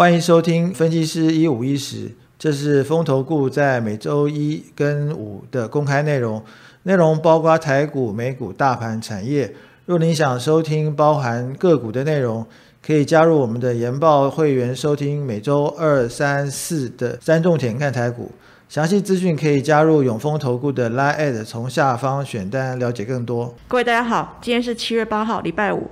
[0.00, 6.42] 欢迎收听分析师一五一十，这是风投顾在每周一跟五的公开内容，
[6.84, 9.54] 内容包括台股、美股、大盘、产业。
[9.84, 12.46] 若您想收听包含个股的内容，
[12.82, 18.32] 可以加入我们的研报会员，收听每周二、三、四的三重点看台股。
[18.70, 23.54] 详细资讯可以加入永丰投顾的 Line，从下方选单了解更多。
[23.68, 25.90] 各位大家好，今天是七月八号，礼拜五。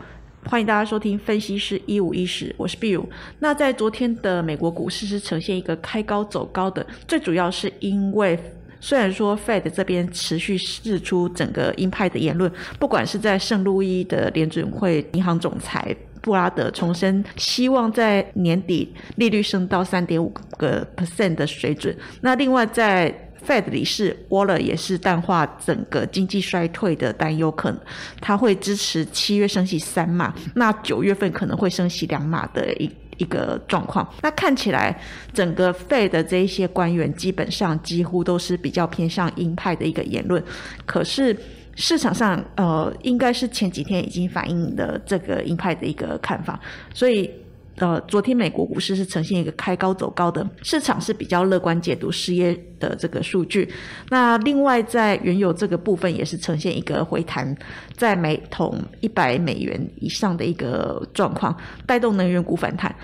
[0.50, 3.04] 欢迎大家收听分析师一五一十，我是 Bill。
[3.38, 8.38] 那在昨天的美国股市是呈现一个开高走高的，最主要是因为
[8.80, 27.80] 虽然说 Fed 这边持续释出整个鹰派的言论，不管是在圣路易的联准会银行总裁布拉德重申希望在年底利率升到三点五个 percent 的水准，那另外在 Fed 理事 Waller 也是淡化整个经济衰退的担忧，可能
[28.20, 34.08] 他会支持七月升息三码，那九月份可能会升息两码的一一个状况。
[34.22, 35.00] 那看起来
[35.32, 40.42] 整个 Fed 这一些官员基本上几乎都是比较偏向鹰派的一个言论，
[40.84, 41.36] 可是
[41.74, 46.60] 市场上呃应该是前几天已经反映了这个鹰派的一个看法，
[46.92, 47.30] 所以。
[47.78, 53.68] 呃，昨天美国股市是呈现一个开高走高的，市场是比较乐观解读失业的这个数据。
[54.10, 57.56] 那另外在原油这个部分也是呈现一个回弹，
[57.96, 61.56] 在每桶一百美元以上的一个状况，
[61.86, 62.94] 带动能源股反弹。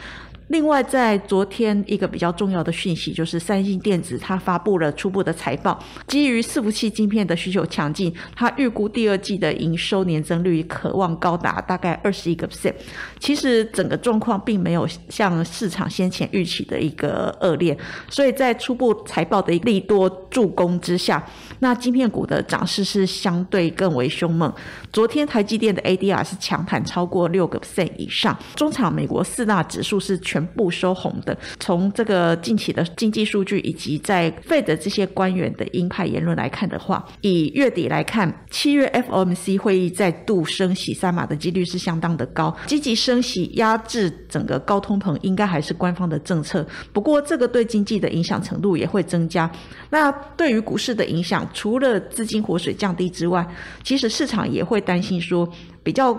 [0.48, 12.74] 另外，在昨天一个比较重要的讯息，就是三星电子它发布了初步的财报，基于伺服器晶片的需求强劲，它预估第二季的营收年增率渴望高达大概二十一个 percent。
[13.18, 17.76] 其实整个状况并没有像市场先前预期的一个恶劣，
[18.10, 21.26] 所以在初步财报的利多助攻之下，
[21.60, 24.52] 那晶片股的涨势是相对更为凶猛。
[24.92, 31.36] 昨天台积电的 ADR 是强弹超过六个 percent 以上，中场美国四大指数是全部收红的。
[31.58, 46.64] 从这个近期的经济数据以及在费的这些官员的鹰派言论来看的话，以月底来看，七月 FOMC 会议再度升息三码的几率是相当的高，积极升息压制整个高通膨应该还是官方的政策。
[46.92, 49.50] 不过这个对经济的影响程度也会增加。
[49.90, 53.44] 那对于股市的影响，除了资金活水降低之外，
[53.82, 54.84] 其实市场也会。
[54.84, 55.48] 担心说
[55.82, 56.14] 比较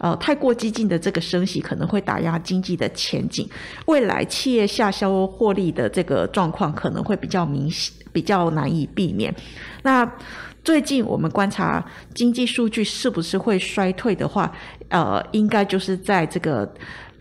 [0.00, 3.48] 呃太过激进的这个升息可能会打压经济的前景，
[3.86, 9.34] 未来企业下销获利的这个状况可能会比较明显，比较难以避免。
[9.82, 10.10] 那
[10.64, 14.52] 最近我们观察经济数据是不是会衰退的话，
[14.88, 16.70] 呃，应该就是在这个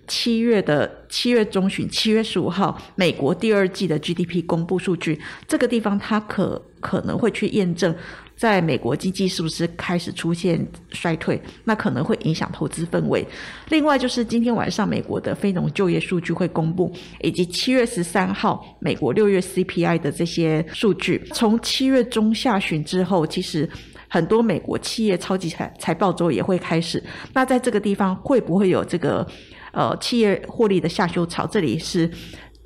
[0.08, 7.96] 七月的七月中旬，七月十五号，美国第二季的 GDP 公布数据，这个地方它可可能会去验证。
[8.38, 11.42] 在美国经济是不是开始出现衰退？
[11.64, 13.26] 那可能会影响投资氛围。
[13.70, 21.20] 另外就是今天晚上美国的非农就业数据会公布，以及七月十三号美国六月 CPI 的这些数据。
[21.34, 23.68] 从七月中下旬之后，其实
[24.08, 27.04] 很多美国企业超级财财报周也会开始。
[27.34, 29.26] 那在这个地方会不会有这个
[29.72, 31.48] 呃企业获利的下修潮？
[31.48, 32.08] 这里是。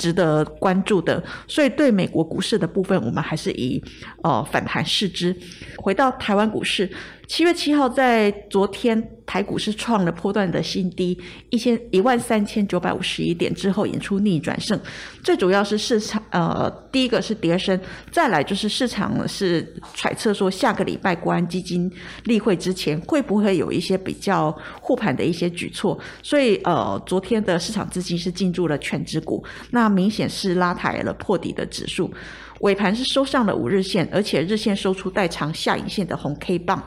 [0.01, 3.81] 值得关注的，所以对美国股市的部分，我们还是以
[4.23, 5.35] 呃反弹视之。
[5.77, 6.89] 回到台湾股市。
[7.31, 11.17] 七月七号，在昨天台股是创了波段的新低，
[11.49, 14.77] 一千一万三千九百五十一点之后演出逆转胜。
[15.23, 17.79] 最主要是市场，呃，第一个是跌升，
[18.11, 21.89] 再来就是市场是揣测说下个礼拜国安基金
[22.25, 32.13] 例会之前会不会有一些比较护盘的一些举措，所以呃，昨天的市场资金是进入了全指股，那明显是拉抬了破底的指数。
[32.61, 36.81] 尾盘是收上了五日线，而且日线收出带长下影线的红 K 棒。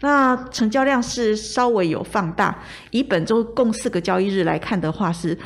[0.00, 2.56] 那成交量是稍微有放大，
[2.90, 5.36] 以本周共四个交易日来看的话，是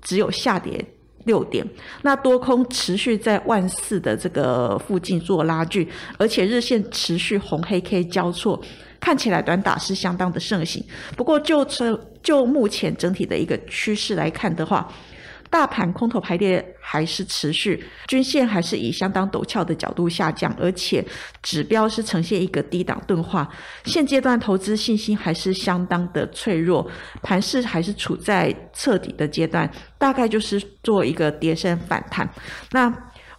[0.00, 0.84] 只有下跌
[1.24, 1.66] 六点。
[2.02, 8.60] 那多空持续在万四的这个附近做拉锯，而且日线持续红黑 K 交错，
[8.98, 10.82] 看起来短打是相当的盛行。
[11.16, 14.90] 不过就这就目前整体的一个趋势来看的话，
[15.50, 21.04] 大盘空头排列还是持续，均线还是以相当陡峭的角度下降，而且
[21.42, 23.48] 指标是呈现一个低档钝化。
[23.84, 26.88] 现阶段投资信心还是相当的脆弱，
[27.22, 32.28] 盘势还是处在彻底的阶段，大概就是做一个跌升反弹。
[32.72, 32.92] 那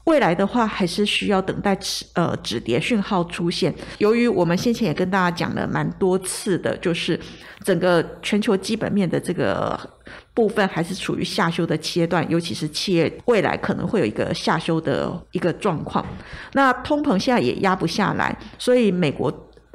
[0.05, 3.73] 未来的话，还是需要等待止呃止跌讯号出现。
[3.99, 7.19] 由于我们先前也跟大家讲了蛮多次的，就是
[7.63, 9.79] 整个全球基本面的这个。
[10.33, 16.05] 部分还是处于下修的阶段，尤其是企业未来可能会有一个下修的一个状况。
[16.53, 19.29] 那通膨现在也压不下来，所以美国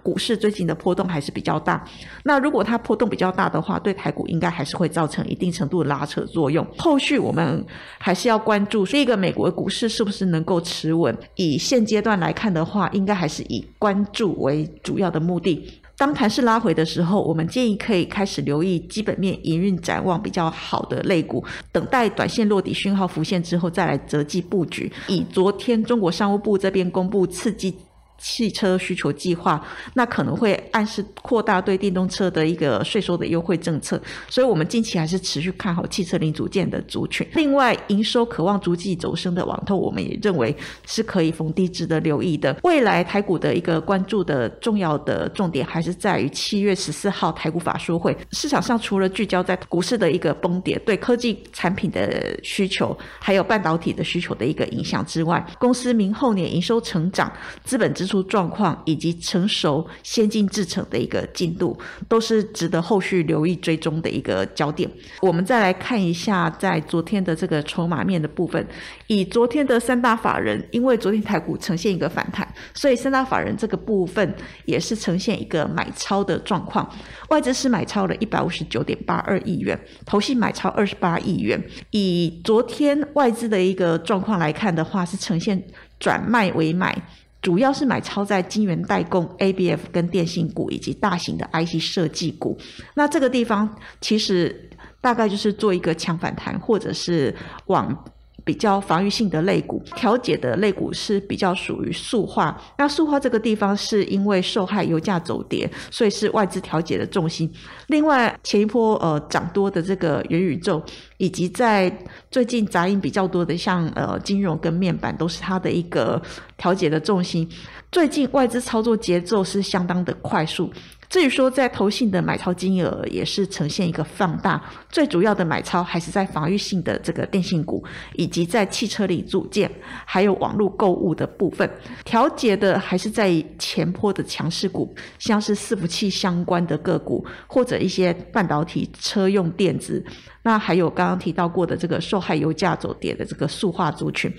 [0.05, 1.83] 股市最近的波动还是比较大。
[2.23, 6.65] 那如果它波动比较大的话，对台股应该还是会造成一定程度的拉扯作用。
[6.77, 7.65] 后续我们
[7.99, 11.17] 还是要关注这个美国股市是不是能够持稳。
[11.37, 15.81] 以现阶段来看的话，应该还是以关注为主要的目的。
[15.97, 24.93] 当盘势拉回的时候，我们建议可以开始留意基本面营运展望比较好的类股，等待短线落底讯号浮现之后，再来择机布局。
[25.07, 27.77] 以昨天中国商务部这边公布刺激。
[28.25, 29.63] 汽车需求计划，
[29.93, 34.01] 那可能会暗示扩大对电动车的一个税收的优惠政策，
[34.31, 37.27] 所以我们近期还是持续看好汽车零组件的族群。
[37.35, 40.57] 另外，营收渴望逐季走升的网通，我们也认为
[40.87, 42.57] 是可以逢低值得留意的。
[42.63, 48.17] 未来台股的一个关注的重要的重点，还是在于七月十四号台股法说会。
[48.33, 57.31] 市场上除了聚焦在股市的一个崩跌对科技产品的需求，还有半导体的需求的一个影响之外，公司明后年营收成长、
[57.65, 58.14] 资本支出。
[58.15, 61.77] 出状况以及成熟先进制程的一个进度，
[62.09, 64.89] 都是值得后续留意追踪的一个焦点。
[65.21, 68.65] 我们再来看一下，在昨天的这个筹码面的部分，
[69.09, 74.33] 以昨天的三大法人，因为昨天台股呈现一个反弹，所以三大法人这个部分
[74.65, 76.89] 也是呈现一个买超的状况。
[77.31, 79.77] 外资是买超了一百五十九点八二亿元，
[80.07, 81.61] 投信买超二十八亿元。
[81.91, 85.61] 以昨天外资的一个状况来看的话，是呈现
[85.99, 86.97] 转卖为买。
[87.45, 92.59] 主要是买超在晶圆代工、ABF 跟电信股以及大型的 IC 设计股。
[92.95, 94.69] 那这个地方其实
[95.01, 97.33] 大概就是做一个强反弹，或者是
[97.67, 98.05] 往。
[98.45, 102.61] 比较防御性的肋骨，调节的肋骨是比较属于塑化。
[102.77, 107.51] 那塑化这个地方是因为受害油价走跌，所以是外资调节的重心。
[107.87, 110.83] 另外，前一波呃涨多的这个元宇宙，
[111.17, 111.91] 以及在
[112.31, 116.21] 最近杂音比较多的像呃金融跟面板，都是它的一个
[116.59, 117.49] 调节的重心。
[117.91, 120.71] 最近外资操作节奏是相当的快速。
[121.09, 127.85] 至于说在投信的买超金额也是呈现一个放大，最主要的买超还是在防御性的这个电信股，
[128.15, 129.71] 以及在汽车里组件，
[130.05, 131.69] 还有网络购物的部分。
[132.05, 140.05] 调节的还是在前坡的强势股，像是伺服器相关的个股，或者一些半导体、车用电子。
[140.43, 144.33] 那还有刚刚提到过的这个受害油价走跌的这个塑化族群。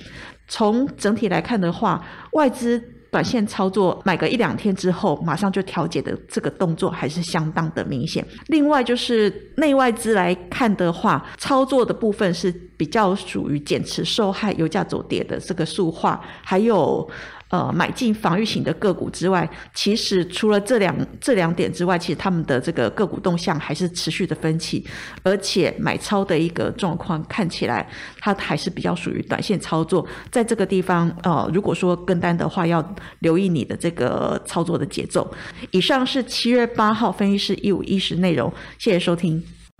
[0.47, 2.94] 从整体来看的话，外资。
[3.15, 8.25] 短线操作买个一两天之后，马上就调节的这个动作还是相当的明显。
[8.47, 17.09] 另外就是内外资来看的话，操作的部分是比较属于减持受害油价走跌的这个塑化，还有。
[17.49, 24.83] 呃，买进防御型的个股之外，其实除了这两这两点之外，其实他们的这个个股动向还是持续的分歧，
[25.23, 27.87] 而且买超的一个状况看起来，
[28.19, 30.05] 它还是比较属于短线操作。
[30.31, 32.83] 在这个地方，呃，如果说跟单的话，要
[33.19, 35.31] 留意你的这个操作的节奏。
[35.71, 39.64] 以上是七月八号分析师一五一十内容，谢谢收听。